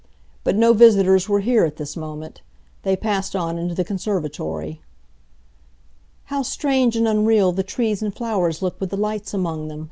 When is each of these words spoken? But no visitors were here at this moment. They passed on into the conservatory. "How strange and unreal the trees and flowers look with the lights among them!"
But 0.43 0.55
no 0.55 0.73
visitors 0.73 1.29
were 1.29 1.41
here 1.41 1.63
at 1.63 1.75
this 1.75 1.95
moment. 1.95 2.41
They 2.81 2.95
passed 2.95 3.35
on 3.35 3.59
into 3.59 3.75
the 3.75 3.83
conservatory. 3.85 4.81
"How 6.23 6.41
strange 6.41 6.95
and 6.95 7.07
unreal 7.07 7.51
the 7.51 7.61
trees 7.61 8.01
and 8.01 8.11
flowers 8.11 8.63
look 8.63 8.79
with 8.81 8.89
the 8.89 8.97
lights 8.97 9.31
among 9.31 9.67
them!" 9.67 9.79